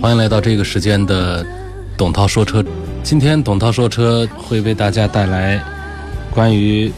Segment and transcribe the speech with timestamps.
[0.00, 1.44] 欢迎来到这个时间的
[1.94, 2.64] 董涛说车。
[3.02, 5.62] 今天董涛说车会为大家带来
[6.30, 6.90] 关于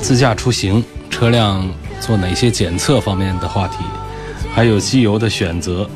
[0.00, 1.64] 自驾出行车辆
[2.00, 3.76] 做哪些检测方面的话题，
[4.52, 5.88] 还有机油的选择、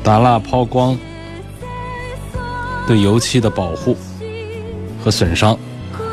[0.00, 0.96] 打蜡抛光
[2.86, 3.96] 对油漆的保护
[5.02, 5.58] 和损伤，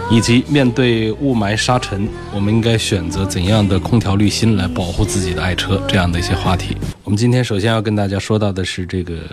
[0.10, 6.76] 以及面对雾霾沙尘，我们应该选择怎样的空调滤芯来保护自己的爱车这样的一些话题。
[7.06, 9.30] 我们今天首先要跟大家说到的是这个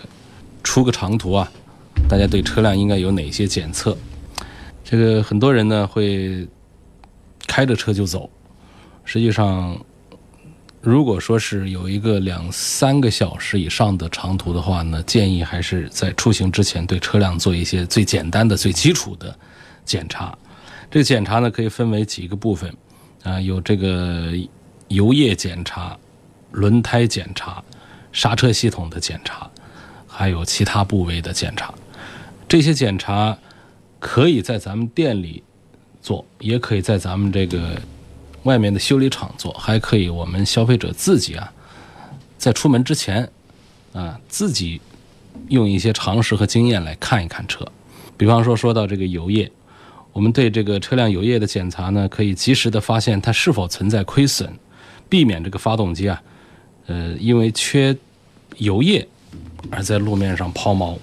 [0.63, 1.51] 出个长途啊，
[2.07, 3.97] 大家对车辆应该有哪些检测？
[4.85, 6.47] 这个很多人呢会
[7.47, 8.29] 开着车就走，
[9.07, 9.75] 实际上
[10.83, 19.35] 如果说是有一个两三个小时以上的长途的话呢，建议还是在出行之前对车辆做一些最简单的、最基础的
[19.87, 20.37] 检查。
[20.91, 22.71] 这个检查呢可以分为几个部分
[23.23, 24.31] 啊，有这个
[24.89, 25.97] 油液检查。
[26.53, 27.63] 轮胎检查、
[28.13, 29.51] 刹车系统的检查，
[30.07, 31.73] 还有其他部位的检查。
[32.49, 33.37] 这些检查
[33.99, 35.43] 可以在咱们店里
[36.01, 37.81] 做，也可以在咱们这个
[38.43, 41.51] 外面的修理厂做，还可以我们消费者自己啊，
[42.37, 43.31] 在出门之前
[43.93, 44.81] 啊，自己
[45.49, 47.67] 用一些常识和经验来看一看车。
[48.19, 49.51] 比方说，说到这个油液，
[50.13, 54.53] 我们对这个车辆油液的检查呢，可以及时的发现它是否存在亏损，
[55.09, 56.23] 避免这个发动机啊。
[56.87, 57.97] 呃，因为缺
[58.59, 59.07] 油液
[59.71, 60.97] 而在路面上抛锚，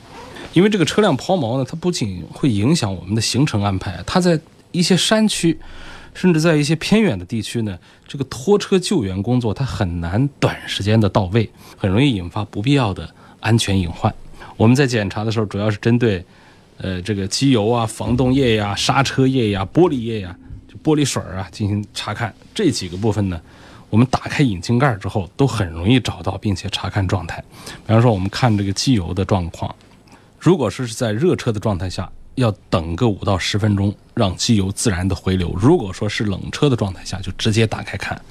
[0.53, 4.39] 因为这个车辆抛锚呢，它不仅会影响我们的行程安排，它在
[4.72, 5.57] 一些山区，
[6.13, 14.13] 甚至在一些偏远的地区呢，这个拖车救援工作它很难短时间的到位，很容易引发不必要的安全隐患。
[14.57, 16.23] 我们在检查的时候，主要是针对
[16.78, 20.35] 呃这个机油啊、防冻液呀、刹车液呀、玻璃液呀、
[20.68, 23.39] 就玻璃水啊进行查看，这几个部分呢。
[23.89, 27.44] 我们打开引擎盖之后，都很容易找到并且查看状态。
[27.85, 29.73] 比方说，我们看这个机油的状况，
[30.39, 38.22] 如果说是在热车的状态下，要等个五到十分钟，让机油自然的回流；如果说是冷车的状态下，就直接打开看，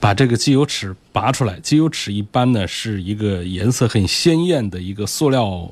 [0.00, 1.58] 把这个机油尺拔出来。
[1.60, 5.70] 机油尺一般呢是一个颜色很鲜艳的一个塑料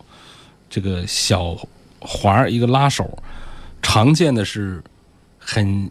[0.70, 1.56] 这个小
[1.98, 3.18] 环一个拉手，
[3.82, 4.82] 常见的是
[5.38, 5.90] 很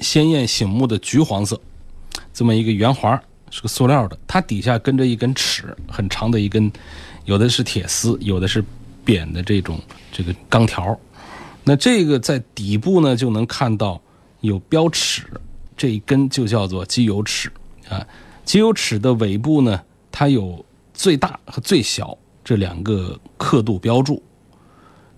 [0.00, 1.60] 鲜艳醒目的橘黄色。
[2.36, 3.18] 这么一个圆环
[3.50, 6.70] 是个塑料的，它底下跟着一根尺，很长的一根，
[7.24, 8.62] 有的是铁丝，有的是
[9.06, 9.80] 扁的这种
[10.12, 10.94] 这个钢条。
[11.64, 13.98] 那这个在底部呢，就能看到
[14.42, 15.22] 有标尺，
[15.78, 17.50] 这一根就叫做机油尺
[17.88, 18.06] 啊。
[18.44, 19.80] 机油尺的尾部呢，
[20.12, 22.14] 它有最大和最小
[22.44, 24.22] 这两个刻度标注。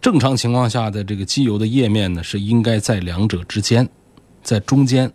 [0.00, 3.88] 正常情况下的这个机油的液面呢，是应该在两者之间，
[4.44, 5.12] 在中间。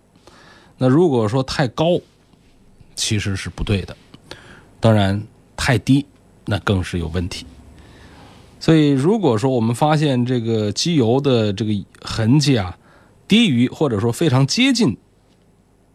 [0.83, 1.97] 那如果说太高，
[2.93, 3.95] 其实是不对的；
[4.81, 5.23] 当然
[5.55, 6.05] 太低，
[6.43, 7.45] 那更是有问题。
[8.59, 11.71] 所以，如果说我们发现这个机油的这个
[12.01, 12.77] 痕迹啊，
[13.29, 14.97] 低于或者说非常接近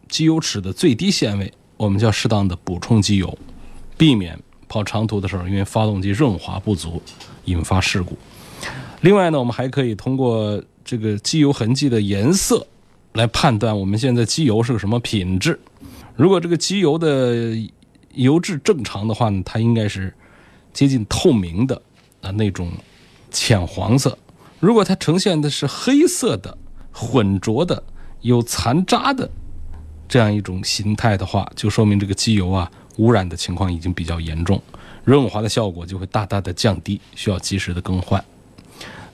[0.07, 3.37] 机油尺的最低限位，我们就要适当的补充机油，
[3.95, 6.99] 避免跑长途的时候因为发动机润滑不足
[7.45, 8.17] 引发事故。
[9.01, 12.65] 另外呢，我们还可以通过这个机油痕迹的颜色。
[13.19, 15.59] 来判断我们现在机油是个什么品质。
[16.15, 17.53] 如果这个机油的
[18.13, 20.13] 油质正常的话呢，它应该是
[20.71, 21.81] 接近透明的
[22.21, 22.71] 啊那种
[23.29, 24.17] 浅黄色。
[24.61, 26.57] 如果它呈现的是黑色的、
[26.93, 27.83] 浑浊的、
[28.21, 29.29] 有残渣的
[30.07, 34.61] 这样一种形态的话，就说明这个机油啊污染的情况已经比较严重，
[35.03, 38.23] 润滑的效果就会大大的降低，需要及时的更换。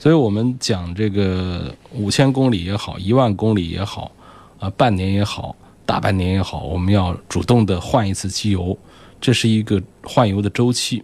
[0.06, 4.12] 所以我们讲这个五千公里也好，一万公里也好，
[4.60, 8.78] 啊，半年也好，大半年也好，我们要主动的换一次机油，
[9.20, 11.04] 这是一个换油的周期。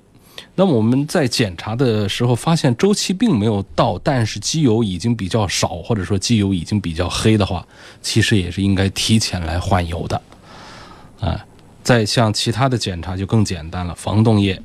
[0.53, 7.65] 那么我们在检查的时候发现周期并没有到，但是机油已经比较少，或者说机油已经比较黑的话，
[8.03, 10.21] 其实也是应该提前来换油的。
[11.21, 11.44] 啊，
[11.81, 14.62] 再像其他的检查就更简单了，防冻液。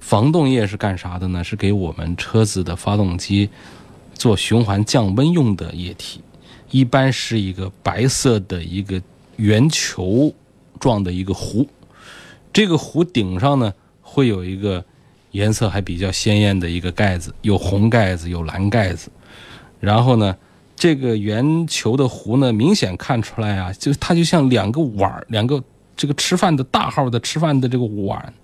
[0.00, 1.44] 防冻液是干啥的呢？
[1.44, 3.48] 是给我们车子的发动机
[4.14, 6.20] 做循环降温用的液体，
[6.70, 9.00] 一般是一个白色的一个
[9.36, 10.32] 圆球
[10.80, 11.66] 状的一个壶，
[12.52, 14.84] 这个壶顶上呢会有一个
[15.32, 19.10] 颜色还比较鲜艳的一个盖子，有红盖子，有蓝盖子。
[19.78, 20.34] 然后呢，
[20.74, 25.62] 这个圆球的壶呢，明显看出来啊，就它就像两个碗，两个
[25.96, 28.34] 这个吃饭的大号的吃饭的这个碗，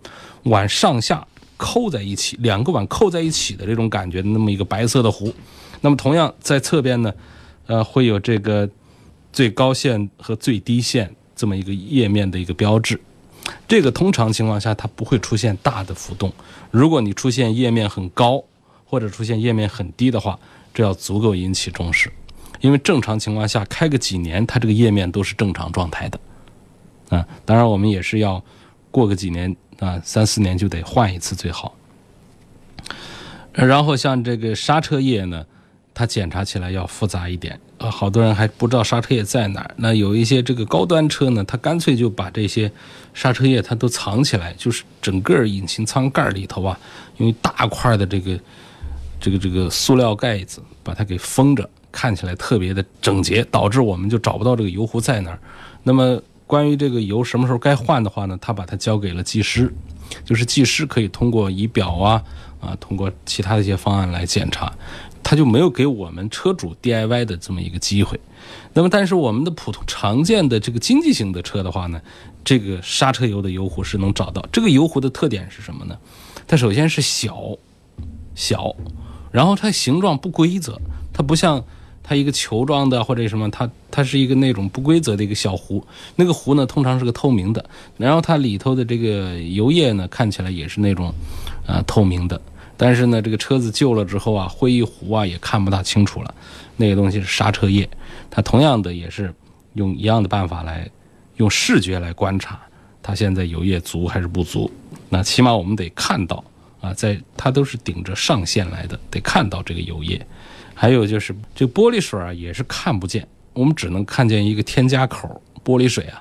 [0.44, 1.26] 碗上下
[1.64, 5.32] 扣在一起，两个碗扣在一起的这种感觉的那么一个白色的壶。
[5.80, 7.10] 那么同样在侧边呢，
[7.64, 8.68] 呃，会有这个
[9.32, 13.00] 最高线和最低线这么一个页面的一个标志。
[13.66, 16.30] 这个通常情况下它不会出现大的浮动。
[16.70, 18.44] 如果你出现页面很高
[18.84, 20.38] 或者出现页面很低的话，
[20.74, 22.12] 这要足够引起重视。
[22.60, 26.20] 因为正常情况下开个几年，它这个页面都是正常状态的。
[27.08, 28.42] 啊，当然我们也是要
[28.90, 31.74] 过个几年啊，三四年就得换一次最好。
[33.52, 35.44] 然后像这个刹车液呢，
[35.92, 37.58] 它检查起来要复杂一点。
[37.78, 39.74] 呃，好多人还不知道刹车液在哪儿。
[39.76, 42.70] 那有一些这个高端车呢，它干脆就把这些
[43.12, 46.78] 刹车液它都藏起来，就是整个引擎舱盖里头啊，
[47.18, 48.38] 用一大块的这个
[49.20, 55.38] 这个这个塑料盖子把它给封着，看起来特别的整洁，导致我们就找不到这个油壶在哪儿。
[55.82, 59.72] 那么关于这个油什么时候该换的话呢，他把它交给了技师，
[60.24, 62.22] 就是技师可以通过仪表啊
[62.60, 64.72] 啊，通过其他的一些方案来检查。
[65.26, 68.20] 他就没有给我们车主 DIY 的这么一个机会，
[68.74, 71.98] 那么但是我们的普通常见的这个经济型的车的话呢，
[72.44, 74.46] 这个刹车油的油壶是能找到。
[74.52, 75.96] 这个油壶的特点是什么呢？
[76.46, 77.56] 它首先是小，
[78.34, 78.76] 小，
[79.32, 80.78] 然后它形状不规则，
[81.10, 81.64] 它不像
[82.04, 85.84] 它一个球状的或者什么，它它是一个那种不规则的一个小壶。
[86.14, 87.64] 那个壶呢，通常是个透明的，
[87.96, 91.12] 然后它里头的这个油液呢，看起来也是那种
[91.66, 92.40] 啊透明的。
[92.76, 96.34] 但是呢，这个车子旧了之后啊，灰一糊啊，也看不大清楚了。
[96.76, 97.88] 那个东西是刹车液，
[98.30, 99.32] 它同样的也是
[99.72, 100.90] 用一样的办法来
[101.36, 102.60] 用视觉来观察
[103.00, 104.70] 它现在油液足还是不足。
[105.08, 106.42] 那起码我们得看到
[106.80, 110.20] 啊，在它都是顶着上限来的，得看到这个油液。
[110.74, 116.20] 还有就是这玻璃水啊，也是看不见，我们只能看见一个添加口，玻璃水啊。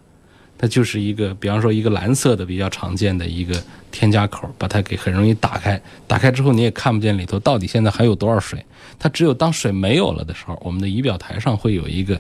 [0.56, 3.62] 它就是一个，比方说一个蓝色的比较常见的一个
[3.92, 5.82] 添加口，把它给很容易打开。
[6.08, 8.64] 打开之后你也看不见里头到底现在还有多少水。
[8.98, 12.18] 它只有当水没有了的时候，我们的仪表台上会有一个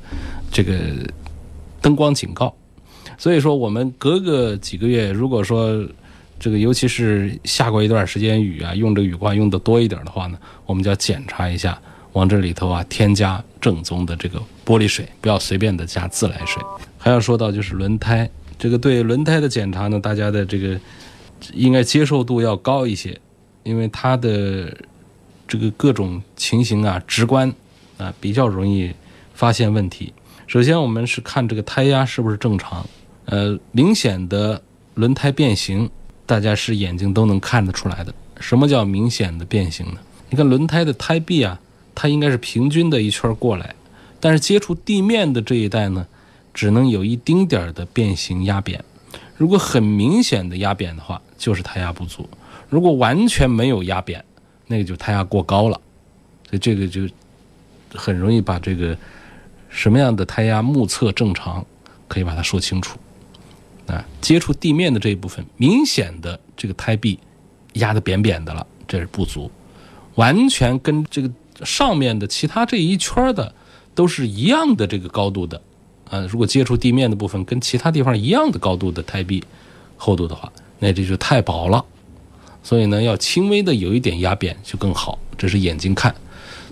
[0.51, 0.77] 这个
[1.79, 2.53] 灯光警告。
[3.17, 5.87] 所以说，我们隔个几个月，如果说
[6.37, 11.79] 这个尤其是下过一段时间雨啊，用这个雨刮用的多一点的话呢，我们就要检查一下，
[12.13, 16.61] 往这里头啊添加正宗的这个玻璃水，不要随便的加自来水。
[16.97, 20.79] 还要说到就是轮胎，这个对轮胎的检查呢，大家的这个
[21.53, 23.19] 应该接受度要高一些，
[23.63, 24.75] 因为它的
[25.47, 27.53] 这个各种情形啊，直观
[27.97, 28.93] 啊，比较容易
[29.33, 30.13] 发现问题。
[30.47, 32.85] 首先，我们是看这个胎压是不是正常，
[33.25, 34.61] 呃，明显的
[34.93, 35.89] 轮胎变形，
[36.25, 38.13] 大家是眼睛都能看得出来的。
[38.39, 39.97] 什么叫明显的变形呢？
[40.29, 41.59] 你看轮胎的胎壁啊，
[41.95, 43.75] 它应该是平均的一圈过来，
[44.19, 46.07] 但是接触地面的这一带呢？
[46.53, 48.83] 只能有一丁点儿的变形压扁，
[49.35, 52.23] 如果很明显的压扁的话，就是胎压不足；
[52.69, 54.23] 如果完全没有压扁，
[54.67, 55.81] 那个就胎压过高了。
[56.47, 57.09] 所以这个就
[57.91, 58.95] 很容易把这个
[59.67, 61.65] 什么样的胎压目测正常，
[62.07, 62.99] 可以把它说清楚。
[63.87, 67.17] 啊，接触地面的这一部分明显的这个胎壁
[67.73, 69.49] 压得扁扁的了，这是不足；
[70.13, 71.31] 完全跟这个
[71.65, 73.53] 上面的其他这一圈的
[73.95, 75.61] 都是一样的这个高度的。
[76.09, 79.43] 啊，如果接触地面的部分跟其他地方一样的高度的胎壁
[79.97, 81.83] 厚度的话，那这就太薄了。
[82.61, 85.17] 所以呢，要轻微的有一点压扁就更好。
[85.37, 86.13] 这是眼睛看。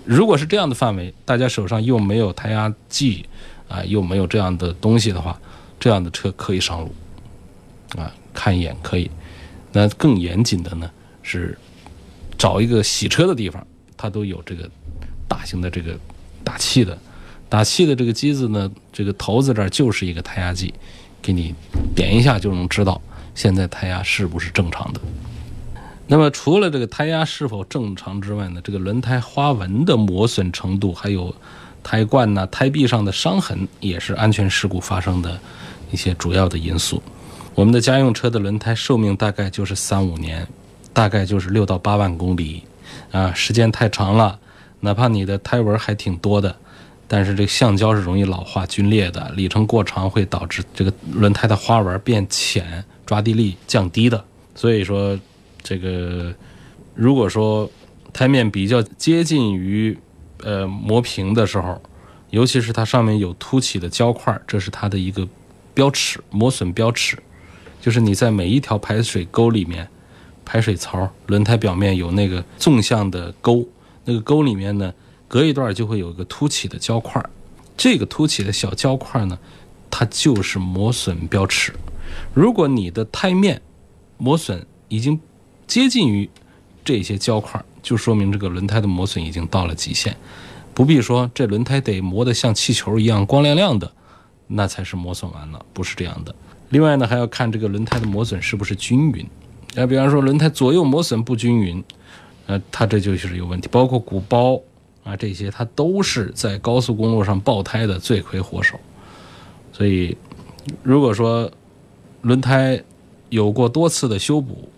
[0.04, 3.24] 如果是这样的范围，大家手上又没有胎压计
[3.68, 5.40] 啊，又没有这样的东西的话，
[5.80, 6.94] 这样的车可以上路
[7.96, 9.10] 啊，看一眼可以。
[9.72, 10.90] 那更严谨的呢，
[11.22, 11.58] 是
[12.38, 14.70] 找一个洗车的地方，它都有这个
[15.32, 15.98] 大型的这个
[16.44, 16.98] 打气的。
[17.48, 20.72] 打气的这个机子呢，这个头子这儿就是一个胎压计，
[21.20, 21.54] 给你
[21.94, 23.00] 点一下就能知道
[23.34, 25.00] 现在胎压是不是正常的。
[26.06, 31.34] 那么除了这个胎压是否正常之外呢，这个轮胎花纹的磨损程度，还有
[31.82, 35.38] 胎冠呐、胎壁上的伤痕，也是安全事故发生的
[35.90, 37.02] 一些主要的因素。
[37.54, 40.46] 我们的家用车的轮胎寿命大概就是三五年，
[40.92, 42.62] 大概就是六到八万公里
[43.10, 44.38] 啊，时间太长了，
[44.82, 46.54] 哪怕你的胎纹还挺多的。
[47.08, 54.24] 但是这个橡胶是容易老化、皲裂的，里程过长会导致这个轮胎的花纹变浅，抓地力降低的。
[54.54, 55.18] 所以说，
[55.62, 56.32] 这个
[56.94, 57.70] 如果说
[58.14, 59.98] 胎面比较接近于
[60.42, 61.78] 呃磨平的时候，
[62.30, 65.28] 尤其是它上面有凸起的胶块，这是它的一个
[65.74, 67.18] 标尺，磨损标尺，
[67.78, 69.86] 就是你在每一条排水沟里面、
[70.46, 73.66] 排水槽，轮胎表面有那个纵向的沟，
[74.04, 74.92] 那个沟里面呢，
[75.28, 77.24] 隔一段就会有一个凸起的胶块，
[77.76, 79.38] 这个凸起的小胶块呢，
[79.90, 81.72] 它就是磨损标尺。
[82.34, 83.62] 如果你的胎面
[84.18, 85.18] 磨损已经
[85.66, 86.28] 接近于
[86.84, 90.16] 这些胶块，就说明这个轮胎的磨损已经到了极限，
[90.74, 93.90] 不必说这轮胎得磨得像气球一样光亮亮的，
[94.48, 96.34] 那才是磨损完了，不是这样的。
[96.68, 99.26] 另外呢，还要看这个轮胎的磨损是不是均匀。
[99.74, 101.82] 那比方说轮胎左右磨损不均匀，
[102.52, 103.66] 那，它这就是有问题。
[103.70, 104.60] 包括鼓包
[105.04, 108.78] 啊这些，它都是在高速公路上爆胎的罪魁祸首。
[109.72, 110.14] 所以，
[110.82, 111.50] 如果说
[112.20, 112.82] 轮胎
[113.30, 114.68] 有过多次的修补，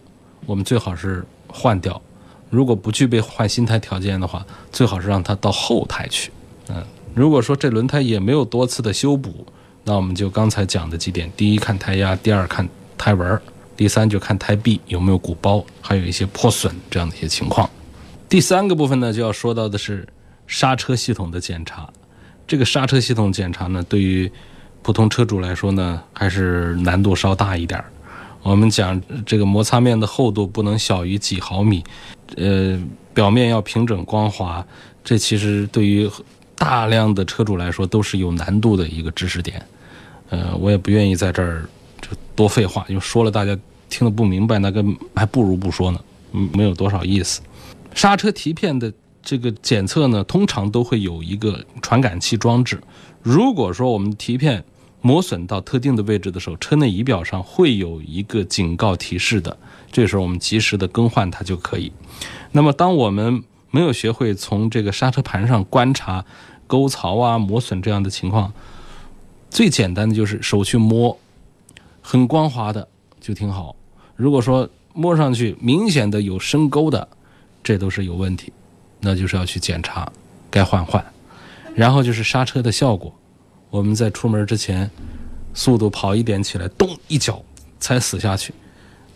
[0.47, 2.01] 我们最好是换掉。
[2.51, 6.31] 如果不具备换新胎条件的话，最好是让它到后胎去。
[6.69, 9.45] 嗯，如果说这轮胎也没有多次的修补，
[9.83, 13.41] 那我们就刚才讲的几点：第一，看胎压；第二，看胎纹。
[13.77, 17.69] 第三就看胎壁有没有鼓包，还有一些破损这样的一些情况。
[18.29, 20.07] 第三个部分呢，就要说到的是
[20.47, 21.89] 刹车系统的检查。
[22.47, 24.31] 这个刹车系统检查呢，对于
[24.83, 27.87] 普通车主来说呢，还是难度稍大一点儿。
[28.43, 31.83] 我们讲这个摩擦面的厚度不能小于几毫米，
[32.37, 32.81] 呃，
[33.13, 34.65] 表面要平整光滑，
[35.03, 36.11] 这其实对于
[36.55, 39.61] 大量的车主来说都是有难度的一个知识点。
[40.31, 41.69] 呃，我也不愿意在这儿。
[42.35, 43.57] 多废话，因为说了大家
[43.89, 46.01] 听得不明白，那个还不如不说呢，
[46.53, 47.41] 没有多少意思。
[47.95, 52.81] 刹车蹄片的这个检测呢，通常都会有一个传感器装置。
[53.23, 54.65] 如果说我们蹄片
[55.01, 59.57] 磨损到特定的位置的时候，车内仪表上会有一个警告提示的，
[59.93, 61.93] 这时候我们及时的更换它就可以。
[62.53, 66.25] 那么，当我们没有学会从这个刹车盘上观察
[66.67, 68.53] 沟槽啊磨损这样的情况，
[69.51, 71.17] 最简单的就是手去摸。
[72.07, 72.87] 很光滑的
[73.19, 73.75] 就挺好。
[74.15, 77.09] 如果说摸上去明显的有深沟的，
[77.63, 78.53] 这都是有问题，
[79.01, 80.13] 那就是要去检查，
[80.51, 81.03] 该换换。
[81.75, 83.11] 然后就是刹车的效果，
[83.71, 84.89] 我们在出门之前，
[85.55, 87.43] 速度跑一点起来，咚一脚
[87.81, 88.53] 才死下去，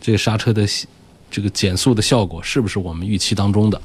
[0.01, 0.67] 这个刹车的
[1.29, 3.79] 这个减速的效果是不是我们预期当中的？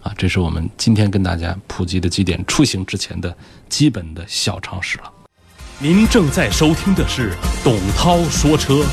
[0.00, 3.36] 啊，这是我们今天跟大家普及的几点出行之前的
[3.68, 5.11] 基本的小常识了。
[5.82, 7.32] 您正在收听的是
[7.64, 8.84] 董涛说车。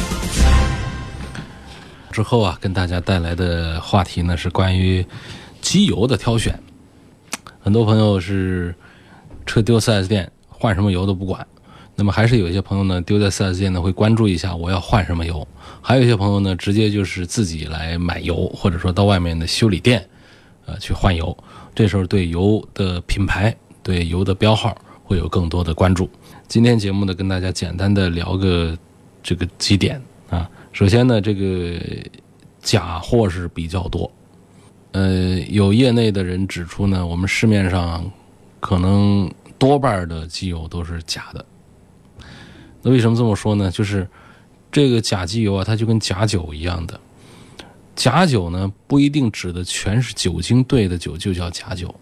[2.11, 5.05] 之后啊，跟大家带来的话题呢是关于
[5.61, 6.59] 机油的挑选。
[7.59, 8.73] 很多朋友是
[9.45, 11.45] 车丢 4S 店换什么油都不管，
[11.95, 15.47] 那么还是有一些朋友呢丢在 4S 店呢会关注一下我要换什么油，
[15.83, 20.03] 还有一些朋友呢直接就是自己来买油，或者说到外面的修理店
[20.65, 21.37] 呃去换油。
[21.75, 24.75] 这时候对油的品牌、对油的标号
[25.09, 26.07] 会有更多的关注。
[26.47, 28.77] 今天节目呢，跟大家简单的聊个
[29.23, 29.99] 这个几点
[30.29, 30.47] 啊。
[30.71, 31.81] 首先呢，这个
[32.61, 34.11] 假货是比较多，
[34.91, 38.07] 呃，有业内的人指出呢，我们市面上
[38.59, 41.43] 可能多半的机油都是假的。
[42.83, 43.71] 那为什么这么说呢？
[43.71, 44.07] 就是
[44.71, 46.99] 这个假机油啊，它就跟假酒一样的。
[47.95, 51.93] 假酒呢，不一定指的全是酒精兑的酒就叫假酒，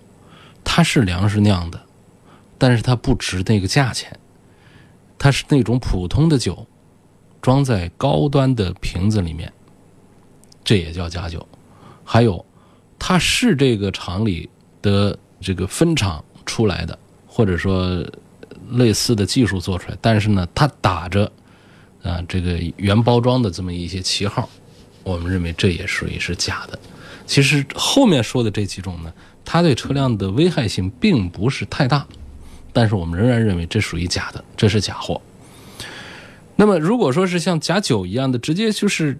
[0.62, 1.82] 它是粮食酿的，
[2.58, 4.18] 但是它不值那个价钱。
[5.20, 6.68] 它是那种普通的酒，
[7.42, 9.52] 装在高端的瓶子里面，
[10.64, 11.44] 这也叫假酒。
[12.04, 12.46] 还有，
[13.00, 14.48] 它是这个厂里
[14.80, 18.06] 的这个分厂出来的，或者说
[18.70, 21.32] 类似的技术做出来，但是呢，它打着
[22.04, 24.48] 啊这个原包装的这么一些旗号，
[25.04, 26.78] 我们认为这也属于是假的。
[27.26, 29.12] 其实后面说的这几种呢，
[29.44, 32.06] 它对车辆的危害性并不是太大。
[32.78, 35.20] 但是我们仍然认为这属于假的，这是假货。
[36.56, 39.18] 那么如果说是像假酒一样的，直接就是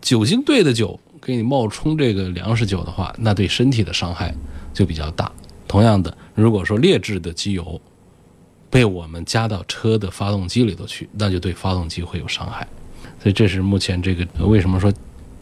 [0.00, 4.34] 酒精兑的酒给你冒充这个粮食酒的话，那对身体的伤害
[4.72, 5.30] 就比较大。
[5.68, 7.78] 同样的，如果说劣质的机油
[8.70, 12.66] 被我们加到车的发动机里头去，那就对发动机会有伤害。
[13.22, 14.90] 所以这是目前这个为什么说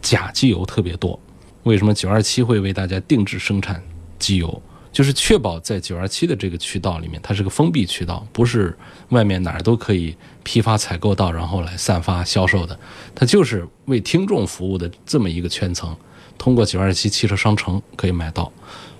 [0.01, 1.17] 假机油特别多？
[1.63, 3.81] 为什么九二七会为大家定制生产
[4.19, 4.61] 机油？
[4.91, 8.77] 就是确保在九二七的这个渠道里面，它是个封闭渠道，不是
[9.09, 12.77] 外面哪儿都可以批发采购到，然后来散发销售的。
[13.15, 15.95] 它就是为听众服务的这么一个圈层，
[16.37, 18.51] 通过九二七汽车商城可以买到。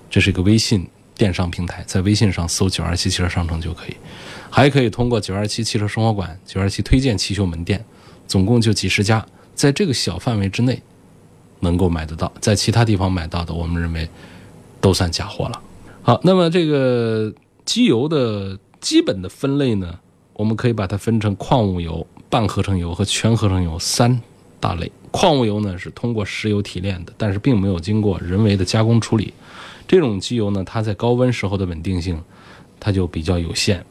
[0.10, 3.95] 这是一个微信电商平台，在微信上搜九二七汽车商城就可以，
[4.50, 7.83] 还可以通过九二七汽车生活馆、九二七推荐汽修门店，
[8.27, 10.81] 总共就几十家，在这个小范围之内
[11.62, 14.10] 能够买得到，在其他地方买到的，我们认为
[14.79, 15.62] 都算假货了。
[16.03, 17.31] 好，那么这个
[17.63, 20.00] 机油的基本的分类呢，
[20.34, 24.20] 我们可以把它分成矿物油、半合成油和全合成油三
[24.60, 24.91] 大类。
[25.12, 29.31] 矿物油呢是通过石油提炼的，但是并没有经过人为的加工处理。
[29.88, 32.20] 这种机油呢，它在高温时候的稳定性，
[32.79, 33.86] 它就比较有限，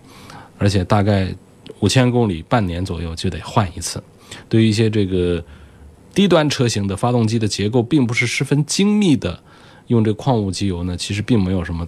[0.58, 1.32] 而且大概
[1.78, 4.02] 五千公里、半年左右就得换一次。
[4.48, 5.44] 对于一些这个
[6.12, 9.38] 低端车型的发动机的结构并不是十分精密的，
[9.88, 11.86] 用这矿物机油呢，其实并没有什么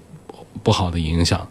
[0.63, 1.47] 不好的影响。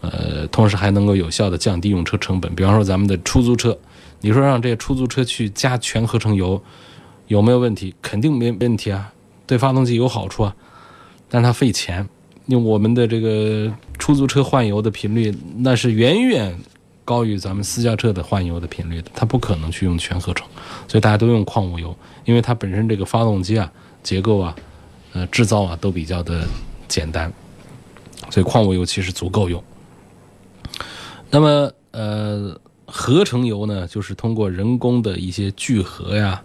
[0.00, 2.54] 呃，同时还能够有效的降低用车成本。
[2.54, 3.76] 比方说咱们的出租车，
[4.20, 6.62] 你说让这些出租车去加全合成油，
[7.28, 7.94] 有没有问题？
[8.00, 9.12] 肯定没问题啊，
[9.46, 10.56] 对发动机有好处啊，
[11.28, 12.08] 但是它费钱。
[12.46, 16.58] 用我们的这个出租车换油的频率，那是远远
[17.04, 20.44] 高于咱们私家车的换油的频率的，它不可能去用全合成，
[20.88, 23.70] 所以大家都用矿物油，因为它本身这个发动机啊、
[24.02, 24.56] 结构啊、
[25.12, 26.44] 呃制造啊都比较的
[26.88, 27.32] 简单，
[28.30, 29.62] 所以矿物油其实足够用。
[31.30, 36.42] 那么，呃，合成油呢，就是通过人工的一些聚合呀，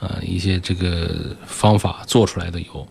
[0.00, 2.86] 呃，一些这个方法做出来的油，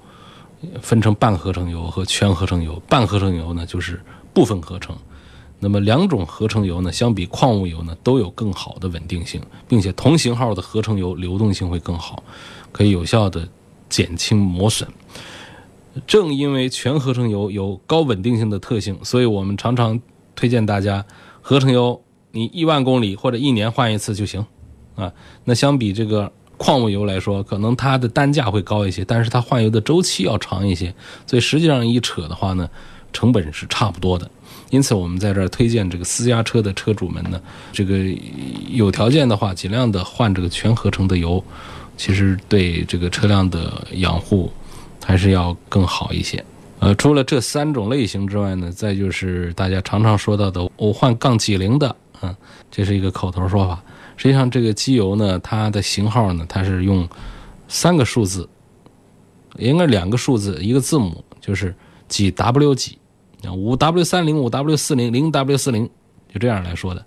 [0.82, 2.82] 分成半合成油和全合成油。
[2.90, 4.02] 半合成油呢，就是
[4.34, 4.96] 部分合成。
[5.62, 12.24] 那么两种合成油呢，相比矿物油呢，都有更好的稳定性，并且同型号的合成油流动性会更好，
[12.72, 13.48] 可以有效的
[13.90, 14.88] 减轻磨损。
[16.06, 20.00] 正因为全合成油有高稳定性的特性，所以我们常常
[20.36, 21.06] 推荐大家。
[21.42, 22.00] 合成油，
[22.32, 24.46] 你一万公里或者一年换一次就行，
[24.96, 25.12] 啊，
[25.46, 30.94] 那相比这个矿物油来说，可能它的单价会高一些，但是它换油的周期要长一些，
[31.26, 32.70] 所以实际上一扯的话呢，
[33.12, 34.30] 成本是差不多的。
[34.70, 37.42] 因此，我们在这儿推荐这个私家车的车主们呢，
[37.72, 37.98] 这个
[38.70, 41.44] 有条件的话，尽量的换这个全合成的油，
[41.98, 44.52] 其实对这个车辆的养护
[45.10, 46.46] 还是要更好一些。
[46.78, 52.36] 呃，除了这三种类型之外呢，再就是大家常常说到的“我换杠几零”的，嗯，
[52.70, 53.84] 这是一个口头说法。
[54.18, 57.10] 实际上，这个机油呢，它的型号呢，它是用
[57.68, 58.48] 三个数字，
[59.58, 61.74] 应该两个数字，一个字母，就是
[62.08, 63.00] 几 W 几，
[63.52, 65.90] 五 W 三零、五 W 四零、零 W 四零，
[66.32, 67.04] 就这样来说的。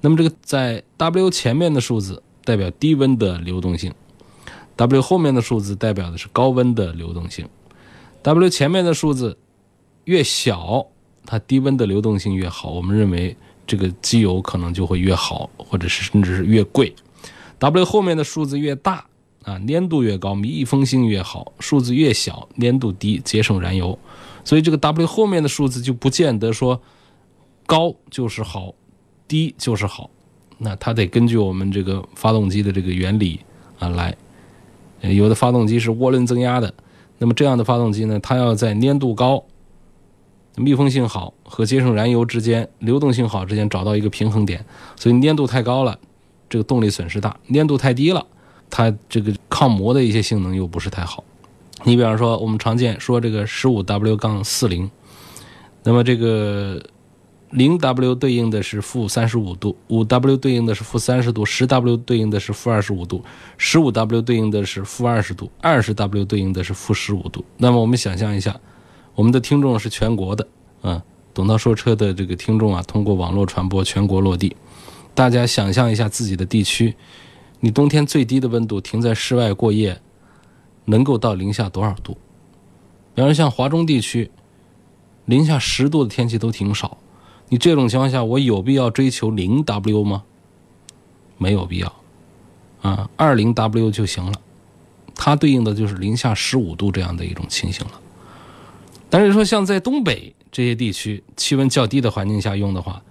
[0.00, 3.94] 那么这个在 W 前面的数字代表低温的流动性
[4.76, 7.48] ，W 后面的数字代表的是高温的流动性。
[8.22, 9.38] W 前面的数字
[10.04, 10.86] 越小，
[11.24, 12.70] 它低温的流动性越好。
[12.70, 13.36] 我们认为
[13.66, 16.94] 这个机油可能就会越好，或者是甚至是越贵。
[17.58, 19.06] W 后面的数字越大
[19.44, 23.98] 啊，粘度越高，密封性越好；数字越小，粘度低，节省燃油。
[24.44, 26.80] 所以这个 W 后面的数字就不见得说
[27.64, 28.74] 高就是好，
[29.26, 30.10] 低就是好。
[30.58, 33.40] 那它得根据我们这个发动机的这个原理
[33.78, 34.16] 啊来。
[35.14, 36.72] 有的发动机是涡轮增压的。
[37.18, 39.42] 那么这样的发动机呢，它要在粘度高、
[40.56, 44.64] 密封性好和节省燃油之间、流动性好之间找到一个平衡点。
[44.96, 45.98] 所以粘度太高了，
[46.48, 48.26] 这个动力损失大；粘度太低了，
[48.68, 51.24] 它这个抗磨的一些性能又不是太好。
[51.84, 54.90] 你比方说，我们常见说这个十五 W 杠四零，
[55.82, 56.82] 那么这个。
[57.56, 63.24] 零 W 对应的是负三十五度，五 W 对应的是负三十度，十 W 对应的是负二十五度，
[63.56, 67.42] 十五 W 对应的是负二十度，二十 W 对应的是负十五度。
[67.56, 68.60] 那么我们想象一下，
[69.14, 70.46] 我们的听众是全国的，
[70.82, 74.54] 啊，懂涛说车的这个听众啊，通过网络传播全国落地。
[75.14, 76.94] 大家想象一下自己的地区，
[77.60, 79.98] 你冬天最低的温度停在室外过夜，
[80.84, 82.18] 能够到零下多少度？
[83.14, 84.30] 比方说像华中地区，
[85.24, 86.98] 零下十度的天气都挺少。
[87.48, 90.24] 你这种情况下，我有必要追求零 W 吗？
[91.38, 91.92] 没有必要，
[92.82, 94.32] 啊，二零 W 就行了。
[95.14, 97.92] 它对应的就是零下十五度这样的一种情形了。
[99.08, 103.02] 但是说像在东北这些地区，气温较低的环境下用的话，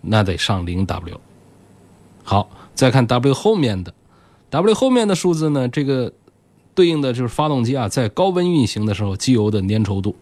[0.00, 1.20] 那得上零 W。
[2.22, 3.94] 好，再看 W 后面的
[4.50, 6.12] ，W 后面的数字呢，这个
[6.74, 10.14] 对应的就是发动机啊，在高温运行的时候，机油的粘稠度，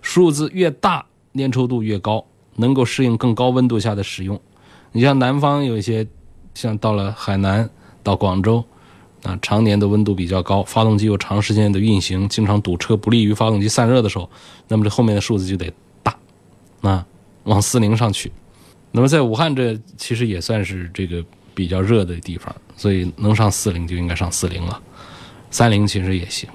[0.00, 2.24] 数字越大，粘稠度越高。
[2.56, 4.40] 能够适应更高温度下的使用，
[4.92, 6.06] 你像南方有一些，
[6.54, 7.68] 像到了海南、
[8.02, 8.62] 到广州，
[9.22, 14.28] 啊，常年的温度比较高，发动机又长时间的运行，经常堵车，不利于发动机散热的时候，
[14.68, 16.14] 那么这后面的数字就得大，
[16.82, 17.06] 啊，
[17.44, 18.30] 往四零上去。
[18.90, 24.78] 那么在武汉这其实也算是这个比较热的地方，所以能上四零就应该上四零了，
[25.50, 26.48] 三零其实也行。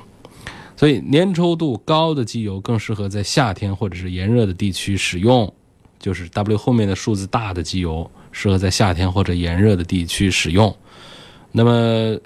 [0.75, 5.51] 所以粘稠度高的机油更适合在夏天或者是炎热的地区使用。
[5.99, 10.75] 就是 W 后面的数字大的机油，适合在夏天或者炎热的地区使用。
[11.51, 12.19] 那么，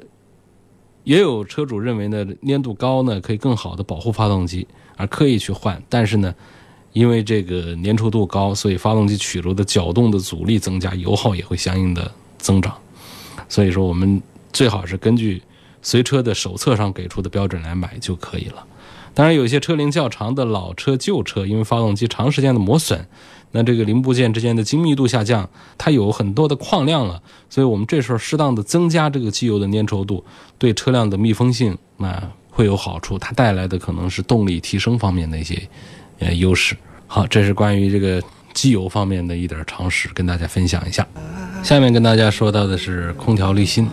[1.04, 5.82] 也有车主认为呢，粘度高呢可以更好的保护发动机，而刻意去换。
[5.90, 6.34] 但是呢，
[6.94, 12.78] 因为这个粘稠度高，所以发动机曲轴的搅动的阻力增加，油耗也会相应的增长。
[13.48, 15.42] 所以说，我们最好是根据
[15.82, 18.66] 随车的手册上给出的标准来买就可以了。
[19.14, 23.06] 当然，有些车龄较长的老车、旧车，因为发动机长时间的磨损，
[23.52, 30.24] 那这个零部件之间的精密度下降，它有很多的矿量了，所以我们这时候适当的增加这个机油的粘稠度，
[30.58, 35.62] 对车辆的密封性那会有好处，它带来的可能是动力提升方面的一些
[36.20, 36.76] 呃优势。
[37.08, 41.06] 好，这是关于这个机油方面的一点常识，跟大家分享一下。
[41.62, 43.90] 下面跟大家说到的是空调滤芯，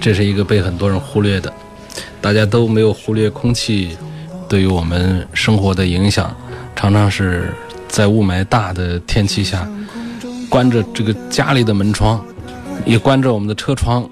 [0.00, 1.52] 这是一个被很多人忽略的。
[2.20, 3.96] 大家都没有忽略空气
[4.48, 6.34] 对于我们生活的影响，
[6.74, 7.52] 常常是
[7.88, 9.68] 在雾霾大的天气下，
[10.48, 12.24] 关着这个家里的门窗，
[12.84, 14.08] 也关着我们的车窗，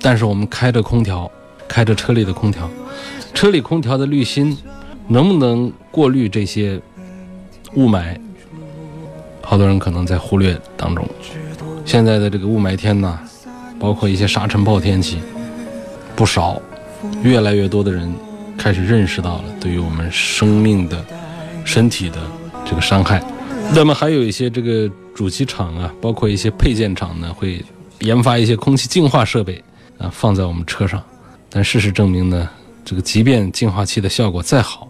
[0.00, 1.30] 但是我们开着空调，
[1.66, 2.68] 开着车里的空调，
[3.34, 4.56] 车里空调的滤芯
[5.06, 6.80] 能不能过滤这些
[7.74, 8.16] 雾霾？
[9.42, 11.08] 好多人可能在忽略当中。
[11.84, 13.18] 现在的这个雾霾天呢，
[13.78, 15.18] 包括一些沙尘暴天气，
[16.14, 16.60] 不少。
[17.22, 18.12] 越来越多的人
[18.56, 21.04] 开始认识到了对于我们生命的、
[21.64, 22.16] 身体的
[22.64, 23.22] 这个伤害。
[23.74, 27.64] 那么还有一些这个主机厂啊，包括一些配件厂呢，会
[28.00, 29.62] 研发一些空气净化设备
[29.98, 31.02] 啊，放在我们车上。
[31.50, 32.48] 但事实证明呢，
[32.84, 34.88] 这个即便净化器的效果再好，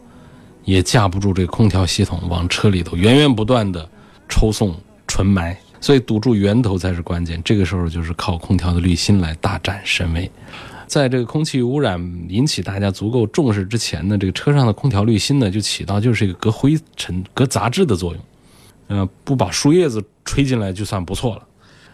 [0.64, 3.88] 也架不住这空调系统往车里头源源不断的
[4.28, 4.74] 抽送
[5.06, 5.54] 纯霾。
[5.80, 7.40] 所以堵住源头才是关键。
[7.44, 10.28] 这个时候就是靠空调的滤芯来大展神威。
[10.88, 18.22] 在这个空气污染引起大家足够重视之前呢，这个车上的空调滤芯呢，就起到就是一个隔灰尘、隔杂质的作用。
[18.88, 21.46] 呃，不把树叶子吹进来就算不错了。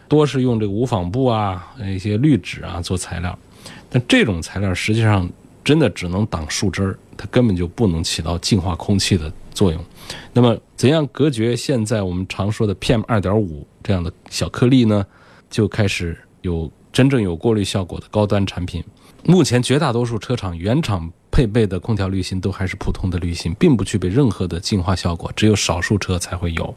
[0.07, 3.37] 多是用这个无纺布啊、一些滤纸啊做材料，
[3.89, 5.29] 但这种材料实际上
[5.61, 9.85] 真的只能挡树枝儿，它根本就不能起到净化空气的作用。
[10.31, 15.05] 那么，怎样隔绝现在我们常说的 PM 二点五这样的小颗粒呢？
[15.49, 16.71] 就开始有。
[16.95, 18.81] 真正有过滤效果的高端产品，
[19.25, 26.73] 目前绝大多数车厂原厂配备的空调滤芯都还是普通的滤芯，并不具备任何的净化效果，只有少数车才会有。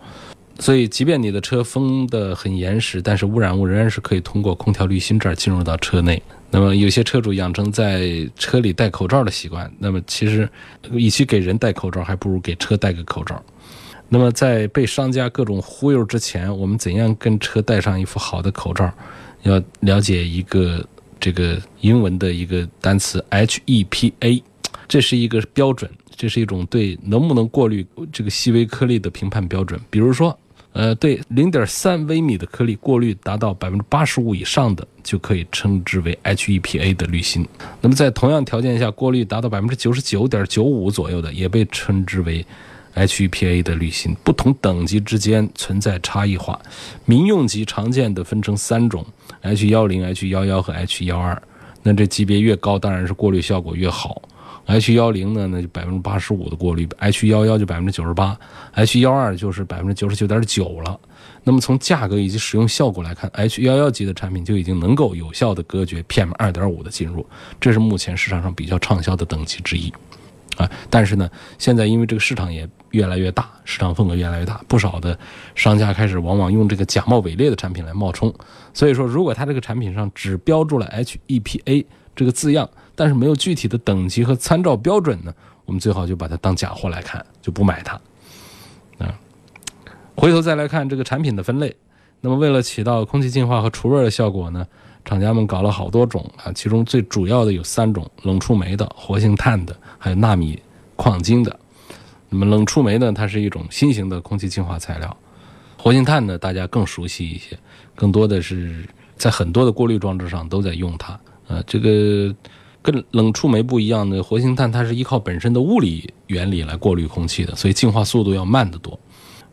[0.58, 6.20] 所以，即便你的车封得很严实，但是污染物仍然是可以通过空调滤芯这儿进入到车内。
[6.50, 10.50] 那么，有些车主养成在车里戴口罩的习惯，那么其实
[10.90, 13.40] 与其给人戴口罩，还不如给车戴个口罩。
[14.08, 18.92] 那么，在被商家各种忽悠之前，我们怎样跟车戴上一副好的口罩？
[19.42, 20.84] 要了解一个
[21.20, 24.42] 这个英文的一个单词 HEPA，
[24.86, 29.80] 这是一个标准，这是一种对能不能过滤这个细微颗粒的评判标准。
[29.90, 30.38] 比如说，
[30.72, 37.46] 呃，对零点三微米的颗粒过滤达到百分之八十五以上的，就可以称之为 HEPA 的滤芯。
[37.80, 42.44] 那么在同样条件下，过滤达到百分之九十九点九五左右的，也被称之为。
[43.06, 46.60] HEPA 的滤芯不同等级之间存在差异化，
[47.04, 49.04] 民用级常见的分成三种
[49.42, 51.40] ：H 幺零、H 幺幺和 H 幺二。
[51.82, 54.20] 那这级别越高，当然是过滤效果越好。
[54.66, 58.38] H 幺零呢，那就百分之八十五的过滤；H 幺幺就百分之九十八
[58.74, 61.00] ；H 幺二就是百分之九十九点九了。
[61.44, 67.26] 那么从价格以及使用效果来看，H 幺幺级的产品就已经能够有效的隔绝 PM 二点五的进入，
[67.58, 69.90] 这是目前市场上比较畅销的等级之一。
[70.58, 75.16] 啊，但是呢，现在因为这个市场也越来越大，市场份额越来越大，不少的
[75.54, 78.34] 商家开始往往用这个假冒伪劣的产品来冒充。
[78.74, 85.32] 所以说，如果它这个产品上只标注了 HEPA 这个字样，但是没有具体的等级和参照标准呢，
[85.64, 87.94] 我们最好就把它当假货来看，就不买它。
[88.98, 89.14] 啊，
[90.16, 91.76] 回头再来看这个产品的分类，
[92.20, 94.66] 那么为了起到空气净化和除味的效果呢？
[95.04, 100.60] 厂家们搞了好多种啊，其中最主要的有三种：冷触媒的、活性炭的，还有纳米
[100.96, 101.58] 矿晶的。
[102.28, 105.08] 那么冷触媒呢，它是一种新型的空气净化材料；
[105.78, 107.58] 活性炭呢，大家更熟悉一些，
[107.94, 111.18] 更多的是在很多的过滤装置上都在用它。
[111.46, 112.34] 呃，这个
[112.82, 118.98] 跟冷触媒不一样的，活性炭它是依靠本身的物理原理来过滤空气的，所以净化速度要慢得多。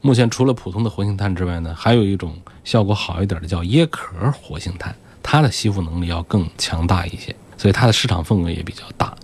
[0.05, 4.95] 目前除了普通的活性炭之外呢，还有一种效果好一点的叫椰壳活性炭。
[5.23, 9.17] 它的吸附能力要更强大一些，所以它的市场份额也比较大。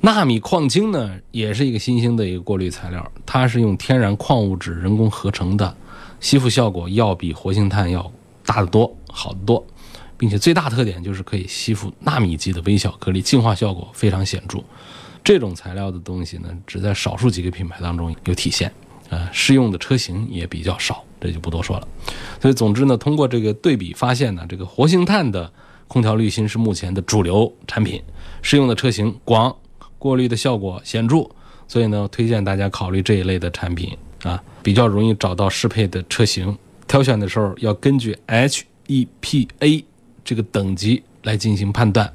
[0.00, 5.76] 纳米矿晶呢，也是一个新兴的一个过滤材料，它是用天然矿物质人工合成的，
[6.20, 8.10] 吸附效果要比活性炭要
[8.46, 9.62] 大得多，好得多，
[10.16, 14.58] 并且最大特点就是可以吸附纳米级的微小颗粒，净化效果非常显著。
[15.22, 18.72] 这种材料的东西呢，只在少数几个品牌当中有体现，
[19.08, 21.04] 呃，适用的车型也比较少。
[21.20, 21.88] 这就不多说了，
[22.40, 25.52] 所以总之呢，通过这个对比发现呢，这个活性炭的
[25.88, 28.00] 空调滤芯是目前的主流产品，
[28.40, 29.52] 适用的车型广，
[29.98, 31.28] 过滤的效果显著，
[31.66, 33.90] 所以呢，推荐大家考虑这一类的产品
[34.22, 36.56] 啊，比较容易找到适配的车型。
[36.86, 39.84] 挑选的时候要根据 HEPA
[40.24, 42.14] 这个等级来进行判断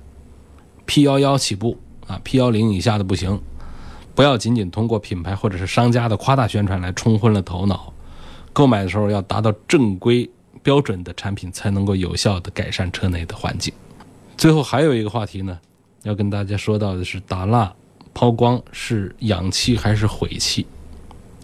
[0.86, 1.78] ，P 幺幺起步
[2.08, 3.38] 啊，P 幺零以下的不行。
[4.16, 7.92] 不要仅仅通过品牌或者是商家的夸大宣传来冲昏了头脑，
[8.52, 10.30] 购买的时候要达到正规
[10.62, 13.74] 标准的产品，才能够有效的改善车内的环境。
[14.38, 15.58] 最后还有一个话题呢，
[16.04, 17.74] 要跟大家说到的是打蜡
[18.14, 20.66] 抛光是养漆还是毁漆？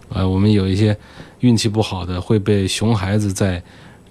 [0.09, 0.97] 呃，我们有一些
[1.39, 3.61] 运气不好的会被熊孩子在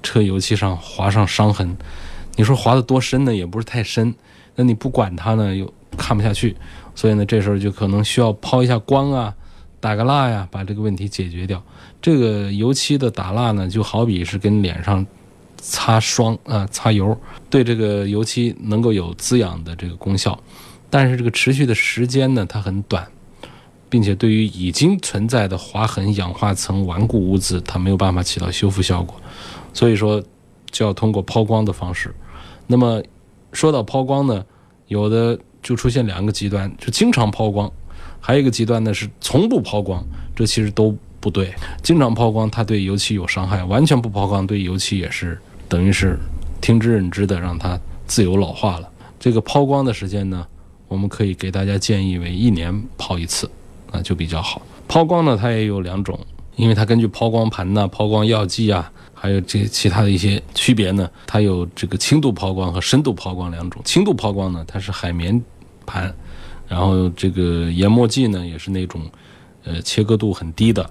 [0.03, 1.77] 车油漆上划上伤痕，
[2.37, 3.35] 你说划得多深呢？
[3.35, 4.15] 也不是太深，
[4.55, 6.57] 那你不管它呢，又看不下去。
[6.99, 9.33] 所以呢，这时候就可能需要抛一下光啊，
[9.79, 11.63] 打个蜡呀，把这个问题解决掉。
[12.03, 15.07] 这个油漆的打蜡呢，就好比是跟脸上
[15.59, 17.17] 擦霜啊、擦油，
[17.49, 20.37] 对这个油漆能够有滋养的这个功效，
[20.91, 23.07] 但是这个持续的时间呢，它很短，
[23.89, 29.15] 并且对于已经存在的划痕、氧化层、顽固污渍，它没有办法起到修复效果。
[29.73, 30.21] 所以说，
[30.73, 32.13] 就要通过抛光的方式。
[32.67, 33.01] 那么
[33.53, 34.45] 说到抛光呢，
[34.89, 35.39] 有的。
[35.69, 37.71] 就出现两个极端，就经常抛光，
[38.23, 40.03] 还有一个极端呢是从不抛光，
[40.35, 41.53] 这其实都不对。
[41.83, 46.19] 经常抛光，它对油漆有伤害；完全不抛光，对油漆也是等于是
[46.63, 48.89] 听之任之的，让它自由老化了。
[49.21, 50.47] 这个抛光的时间呢，
[50.89, 53.47] 我们可以给大家建议为一年抛一次，
[53.91, 54.63] 啊就比较好。
[54.89, 56.19] 抛光呢，它也有两种，
[56.57, 58.91] 因为它根据抛光盘呐、抛光药剂啊。
[59.21, 61.11] 还有这其他的一些区别呢？
[61.27, 63.83] 它有这个轻度抛光和深度抛光两种。
[63.85, 65.43] 轻度抛光呢，它是海绵
[65.89, 66.15] 盘，
[66.69, 69.01] 然后这个研磨剂呢也是那种，
[69.65, 70.89] 呃，切割度很低的，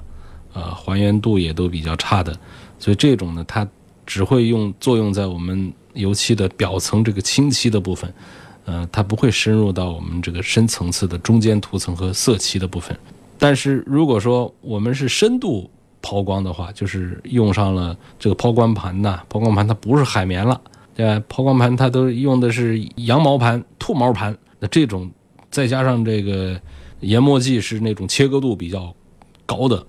[0.53, 2.36] 呃，还原度也都比较差的。
[2.79, 3.67] 所以这种呢，它
[4.05, 8.12] 只会用作用在我们油漆的表层这个清漆的部分，
[8.65, 12.97] 呃，它不会深入到我们这个深层次的中间涂层和色漆的部分。
[13.38, 15.69] 但是如果说我们是深度，
[16.01, 19.21] 抛光的话，就是用上了这个抛光盘呐。
[19.29, 20.60] 抛光盘它不是海绵了，
[20.95, 21.23] 对吧？
[21.27, 24.36] 抛光盘它都用的是羊毛盘、兔毛盘。
[24.59, 25.11] 那这种
[25.49, 26.59] 再加上这个
[27.01, 28.93] 研磨剂是那种切割度比较
[29.45, 29.85] 高的，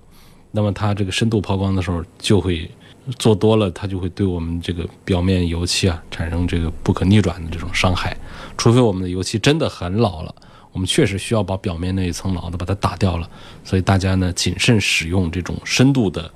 [0.51, 2.69] 那么它这个深度抛光的时候就会
[3.17, 8.15] 做多了，它就会对我们这个表面油漆啊产生这个不可逆转的这种伤害。
[8.57, 10.33] 除非我们的油漆真的很老了。
[10.71, 13.27] 我们确实需要把表面那一层老的把它打掉了，
[13.63, 16.31] 所以大家呢谨慎使用这种深度的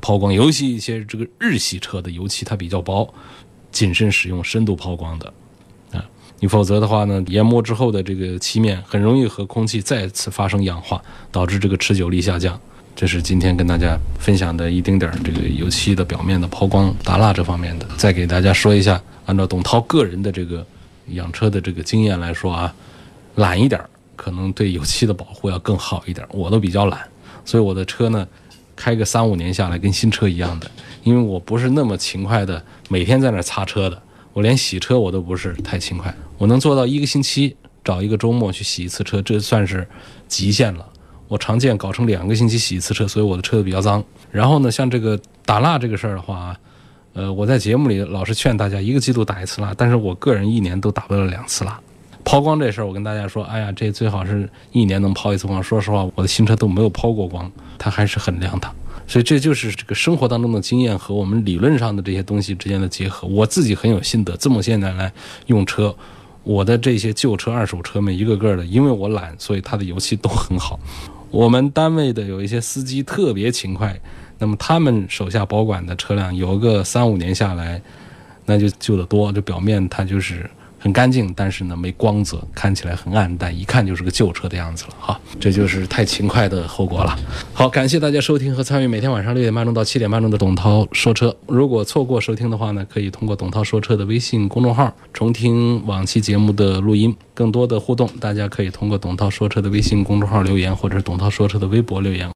[0.00, 3.08] 抛光，尤其一些这个日系车的油漆它比较薄，
[3.70, 5.32] 谨慎使用深度抛光的，
[6.40, 11.00] 你否则的话呢，研磨之后的这个漆面很容易和空气再次发生氧化，
[11.32, 12.58] 导致这个持久力下降。
[12.94, 17.86] 这是今天跟大家分享的一丁点儿这个油漆的表面的抛光打蜡这方面的。
[17.96, 20.64] 再给大家说一下，按照董涛个人的这个
[21.08, 22.74] 养车的这个经验来说啊。
[23.36, 27.06] 懒一点儿可能对油漆的保护要更好一点我都比较懒，
[27.44, 28.26] 所以我的车呢，
[28.74, 30.70] 开个三五年下来跟新车一样的。
[31.02, 34.02] 因为我不是那么勤快的，每天在那擦车的。
[34.32, 39.86] 我连洗车我都不是太勤快，我能做到一个星期找一个周末去洗一次车，这算是
[40.28, 40.86] 极限了。
[41.28, 44.02] 我常见搞成两个星期洗一次车，所以我的车子比较脏。
[44.30, 46.56] 然后呢，像这个打蜡这个事儿的话，
[47.14, 51.80] 呃，我在节目里老是劝大家一个季度打一次蜡，但是我个人一年都打不了两次蜡。
[52.22, 55.62] 抛光这事儿，我跟大家说，哎呀，这最好是一年能抛一次光。
[55.62, 58.74] 说实话，我的新车都没有抛过光，它还是很亮堂。
[59.06, 63.28] 所以这就是这个生活当中的经验和我们理论上的这些东西之间的结合。
[63.28, 65.12] 我自己很有心得，这么些年来
[65.46, 65.94] 用车，
[66.46, 70.78] 我的这些旧车、二手车们一个个的，因为我懒，所以它的油漆都很好。
[71.32, 74.00] 我们单位的有一些司机特别勤快，
[74.38, 77.82] 那么他们手下保管的车辆有个三五年下来，
[78.44, 80.48] 那就旧的多，这表面它就是。
[80.86, 85.20] 很干净，但是呢没光泽，看起来很暗淡，一看就是个旧车的样子了哈。
[85.40, 87.18] 这就是太勤快的后果了。
[87.52, 91.36] 好，感谢大家收听和参与每天晚上六点半钟到七点半钟的董涛说车。
[91.48, 97.12] 如果错过收听的话呢，可以通过董涛说车的微信公众号重听往期节目的录音。
[97.34, 102.30] 更多的互动，大家可以通过董涛说车的微信公众号留言，或者是董涛说车的微博留言。